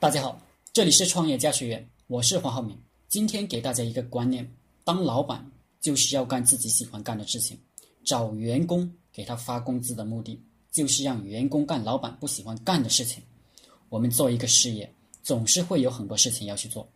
[0.00, 0.40] 大家好，
[0.72, 2.74] 这里是创业家学院，我是黄浩明。
[3.06, 4.50] 今天给大家一个观念：
[4.82, 5.46] 当老板
[5.78, 7.60] 就是要干自己喜欢干的事情。
[8.02, 10.42] 找员工给他发工资的目的，
[10.72, 13.22] 就是让员工干老板不喜欢干的事情。
[13.90, 14.90] 我们做一个事业，
[15.22, 16.88] 总是会有很多事情要去做，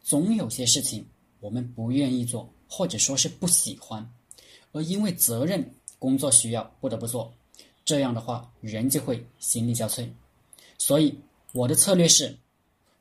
[0.00, 1.06] 总有些事情
[1.40, 4.10] 我们不愿意做，或者说是不喜欢，
[4.72, 5.62] 而因为责任、
[5.98, 7.30] 工作需要，不得不做。
[7.84, 10.08] 这样的话，人就会心力交瘁。
[10.78, 11.14] 所以
[11.52, 12.34] 我的策略是，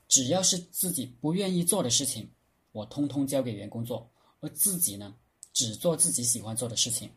[0.07, 2.29] 只要是自己不愿意做的事情，
[2.71, 4.09] 我通通交给员工做，
[4.39, 5.13] 而自己呢，
[5.53, 7.09] 只做自己喜欢做的事情。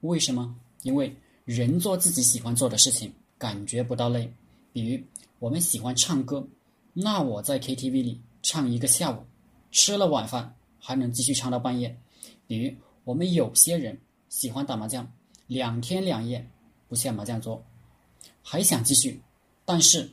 [0.00, 0.54] 为什么？
[0.82, 1.14] 因为
[1.44, 4.32] 人做自己喜欢做的事情，感觉不到累。
[4.72, 5.02] 比如
[5.38, 6.46] 我们喜欢唱歌，
[6.92, 9.24] 那我在 KTV 里唱一个下午，
[9.70, 11.98] 吃了晚饭还能继续唱到半夜。
[12.46, 12.72] 比如
[13.04, 15.10] 我们有些人喜欢打麻将，
[15.46, 16.48] 两天两夜
[16.88, 17.64] 不下麻将桌，
[18.42, 19.20] 还想继续。
[19.64, 20.08] 但是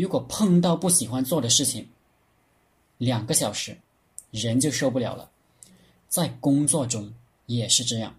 [0.00, 1.88] 如果碰到不喜欢做的事情，
[2.98, 3.76] 两个小时
[4.30, 5.28] 人就受不了了。
[6.08, 7.12] 在工作中
[7.46, 8.14] 也是这样。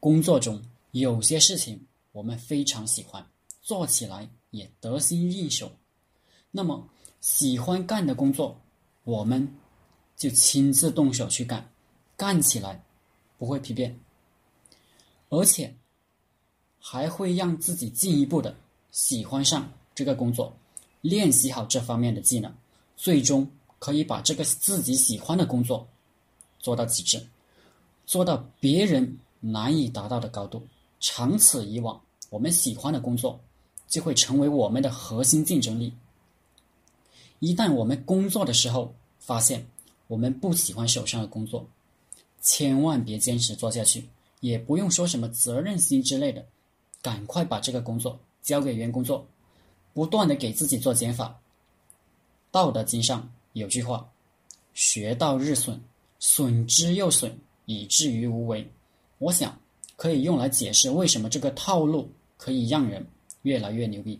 [0.00, 0.62] 工作中
[0.92, 3.24] 有些事情我们非常喜欢，
[3.60, 5.70] 做起来也得心应手。
[6.50, 6.88] 那么
[7.20, 8.58] 喜欢干的工作，
[9.04, 9.46] 我们
[10.16, 11.70] 就亲自动手去干，
[12.16, 12.82] 干起来
[13.36, 13.92] 不会疲惫，
[15.28, 15.76] 而且
[16.78, 18.56] 还会让自己进一步的
[18.90, 20.56] 喜欢上这个工作，
[21.00, 22.52] 练习好这方面的技能，
[22.96, 23.48] 最终
[23.78, 25.86] 可以把这个自己喜欢的工作
[26.58, 27.26] 做到极致，
[28.06, 29.18] 做到别人。
[29.42, 30.62] 难以达到的高度，
[31.00, 33.40] 长此以往，我们喜欢的工作
[33.88, 35.94] 就会成为我们的核心竞争力。
[37.38, 39.66] 一旦我们工作的时候发现
[40.08, 41.66] 我们不喜欢手上的工作，
[42.42, 44.06] 千万别坚持做下去，
[44.40, 46.44] 也不用说什么责任心之类的，
[47.00, 49.26] 赶快把这个工作交给员工做，
[50.00, 51.38] 不断的给自己做减法。
[52.50, 54.10] 道德经上有句话
[54.72, 55.78] ：“学到日损，
[56.18, 58.66] 损之又损，以至于无为。”
[59.20, 59.60] 我想
[59.96, 63.06] 可以用来解释为什么这个套路可以让人
[63.42, 64.18] 越来越牛逼，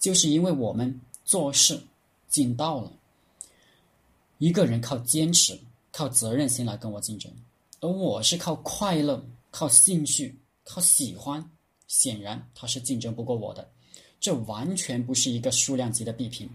[0.00, 1.80] 就是因为我们做事
[2.26, 2.92] 尽到了。
[4.38, 5.56] 一个人靠坚持、
[5.92, 7.32] 靠责任心来跟我竞争，
[7.78, 11.48] 而我是靠快乐、靠兴趣、靠喜欢，
[11.86, 13.70] 显然他是竞争不过我的。
[14.24, 16.48] 这完全不是一个数量级的比拼。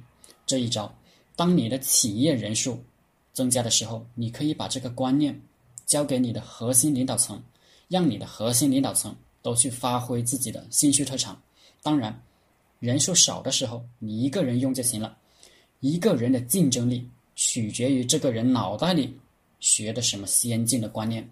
[0.48, 0.92] 这一招，
[1.36, 2.84] 当你的企业人数
[3.32, 5.40] 增加的时候，你可以把这个观念
[5.86, 7.40] 交给你的核心领导层。
[7.88, 11.40] 让你的核心领导层都去发挥自己的兴趣特长。
[11.84, 12.20] 当然，
[12.80, 15.16] 人数少的时候，你一个人用就行了。
[15.80, 19.16] 一个人的竞争力取决于这个人脑袋里
[19.60, 21.30] 学的什么先进的观念，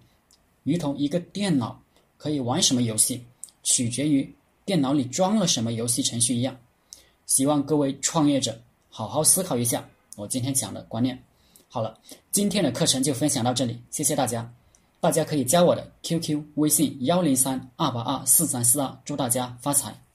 [0.62, 1.82] 如同一个电脑
[2.16, 3.24] 可以玩什么游戏，
[3.64, 4.32] 取决于
[4.68, 6.54] 电脑里装了什么游戏程序一样。
[7.26, 11.18] 希望各位创业者好好思考一下我今天讲的观念。
[11.70, 11.98] 好了，
[12.32, 14.54] 今天的课程就分享到这里，谢谢大家。
[15.00, 20.07] 大家可以加我的 QQ 微信幺零三二八二四三四二，祝大家发财。